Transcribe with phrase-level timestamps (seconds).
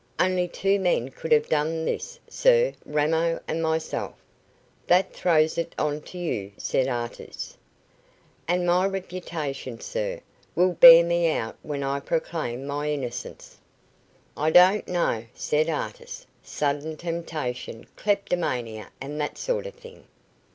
[0.19, 4.15] "Only two men could have done this, sir, Ramo and myself."
[4.87, 7.55] "That throws it on to you," said Artis.
[8.47, 10.21] "And my reputation, sir,
[10.55, 13.59] will bear me out when I proclaim my innocence."
[14.35, 16.25] "I don't know," said Artis.
[16.41, 20.05] "Sudden temptation; kleptomania and that sort of thing."